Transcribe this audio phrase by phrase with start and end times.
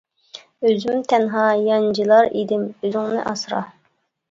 [0.69, 3.65] ئۆزۈم تەنھا يانجىلار ئىدىم ئۆزۈڭنى ئاسرا.